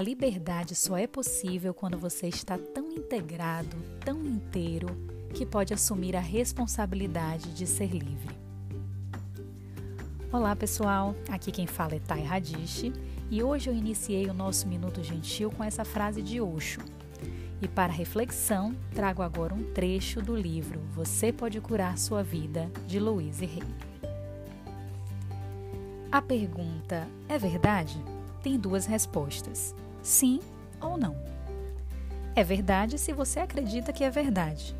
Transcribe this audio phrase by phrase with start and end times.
[0.00, 4.88] A liberdade só é possível quando você está tão integrado, tão inteiro,
[5.34, 8.34] que pode assumir a responsabilidade de ser livre.
[10.32, 12.90] Olá pessoal, aqui quem fala é Thay Radish
[13.30, 16.80] e hoje eu iniciei o nosso Minuto Gentil com essa frase de Osho.
[17.60, 22.98] E para reflexão, trago agora um trecho do livro Você Pode Curar Sua Vida, de
[22.98, 23.62] Louise Hay.
[26.10, 28.02] A pergunta é verdade?
[28.42, 30.40] tem duas respostas: sim
[30.80, 31.16] ou não.
[32.34, 34.74] É verdade se você acredita que é verdade.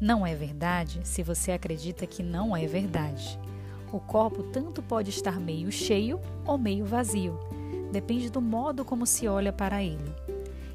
[0.00, 3.38] Não é verdade se você acredita que não é verdade.
[3.92, 7.38] O copo tanto pode estar meio cheio ou meio vazio.
[7.92, 10.14] Depende do modo como se olha para ele.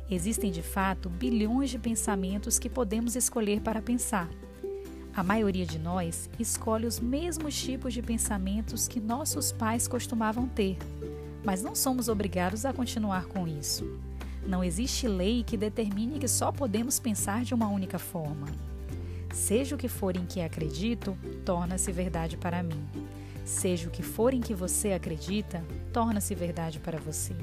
[0.10, 4.30] Existem de fato bilhões de pensamentos que podemos escolher para pensar.
[5.14, 10.78] A maioria de nós escolhe os mesmos tipos de pensamentos que nossos pais costumavam ter
[11.44, 14.00] mas não somos obrigados a continuar com isso.
[14.46, 18.48] Não existe lei que determine que só podemos pensar de uma única forma.
[19.34, 22.84] Seja o que for em que acredito, torna-se verdade para mim.
[23.46, 27.36] Seja o que for em que você acredita, torna-se verdade para você.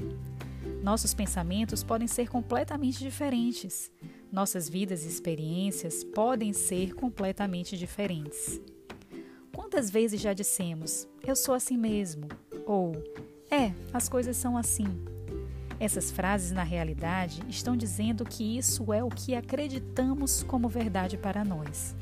[0.83, 3.91] Nossos pensamentos podem ser completamente diferentes.
[4.31, 8.61] Nossas vidas e experiências podem ser completamente diferentes.
[9.53, 12.27] Quantas vezes já dissemos, eu sou assim mesmo?
[12.65, 12.93] Ou
[13.51, 14.87] é, as coisas são assim.
[15.79, 21.45] Essas frases, na realidade, estão dizendo que isso é o que acreditamos como verdade para
[21.45, 21.95] nós.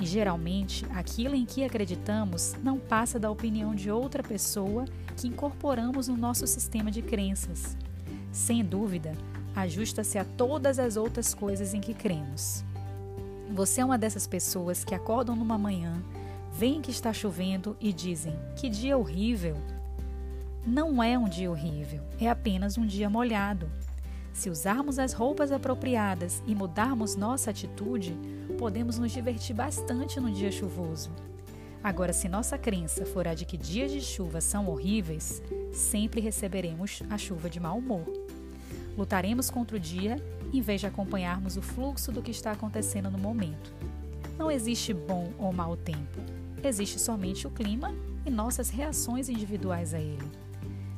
[0.00, 4.84] E geralmente, aquilo em que acreditamos não passa da opinião de outra pessoa
[5.16, 7.76] que incorporamos no nosso sistema de crenças.
[8.30, 9.12] Sem dúvida,
[9.56, 12.64] ajusta-se a todas as outras coisas em que cremos.
[13.50, 16.00] Você é uma dessas pessoas que acordam numa manhã,
[16.52, 19.56] veem que está chovendo e dizem: Que dia horrível!
[20.66, 23.70] Não é um dia horrível, é apenas um dia molhado.
[24.32, 28.14] Se usarmos as roupas apropriadas e mudarmos nossa atitude,
[28.58, 31.10] podemos nos divertir bastante no dia chuvoso.
[31.84, 35.40] Agora, se nossa crença for a de que dias de chuva são horríveis,
[35.72, 38.04] sempre receberemos a chuva de mau humor.
[38.98, 40.16] Lutaremos contra o dia
[40.52, 43.72] em vez de acompanharmos o fluxo do que está acontecendo no momento.
[44.36, 46.20] Não existe bom ou mau tempo,
[46.62, 50.45] existe somente o clima e nossas reações individuais a ele.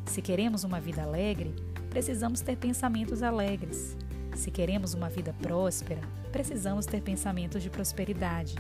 [0.09, 1.55] Se queremos uma vida alegre,
[1.91, 3.95] precisamos ter pensamentos alegres.
[4.35, 6.01] Se queremos uma vida próspera,
[6.33, 8.55] precisamos ter pensamentos de prosperidade.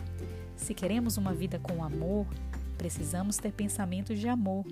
[0.54, 2.26] Se queremos uma vida com amor,
[2.76, 4.66] precisamos ter pensamentos de amor.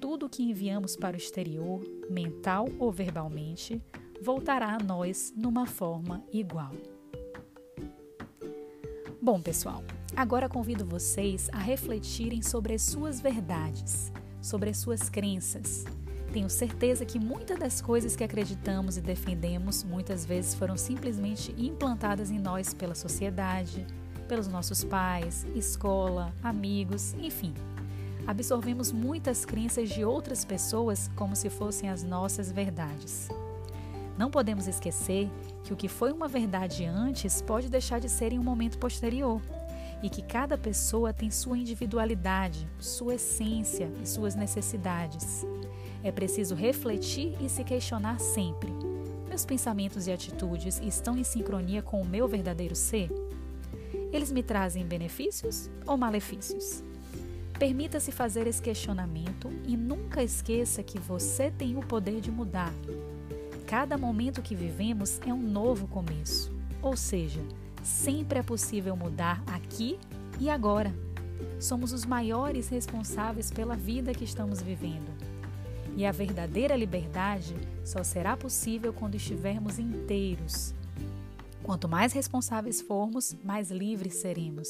[0.00, 3.80] Tudo o que enviamos para o exterior, mental ou verbalmente,
[4.20, 6.72] voltará a nós numa forma igual.
[9.22, 9.84] Bom, pessoal,
[10.16, 14.10] agora convido vocês a refletirem sobre as suas verdades,
[14.40, 15.84] sobre as suas crenças,
[16.32, 22.30] tenho certeza que muitas das coisas que acreditamos e defendemos muitas vezes foram simplesmente implantadas
[22.30, 23.84] em nós pela sociedade,
[24.28, 27.52] pelos nossos pais, escola, amigos, enfim.
[28.28, 33.28] Absorvemos muitas crenças de outras pessoas como se fossem as nossas verdades.
[34.16, 35.28] Não podemos esquecer
[35.64, 39.42] que o que foi uma verdade antes pode deixar de ser em um momento posterior
[40.02, 45.44] e que cada pessoa tem sua individualidade, sua essência e suas necessidades.
[46.02, 48.72] É preciso refletir e se questionar sempre.
[49.28, 53.10] Meus pensamentos e atitudes estão em sincronia com o meu verdadeiro ser?
[54.12, 56.82] Eles me trazem benefícios ou malefícios?
[57.58, 62.72] Permita-se fazer esse questionamento e nunca esqueça que você tem o poder de mudar.
[63.66, 66.50] Cada momento que vivemos é um novo começo,
[66.82, 67.40] ou seja,
[67.82, 69.98] sempre é possível mudar aqui
[70.38, 70.94] e agora.
[71.58, 75.10] Somos os maiores responsáveis pela vida que estamos vivendo.
[75.96, 77.54] E a verdadeira liberdade
[77.84, 80.74] só será possível quando estivermos inteiros.
[81.62, 84.68] Quanto mais responsáveis formos, mais livres seremos.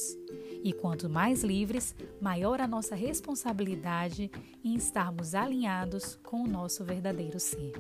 [0.63, 4.31] E quanto mais livres, maior a nossa responsabilidade
[4.65, 7.73] em estarmos alinhados com o nosso verdadeiro ser.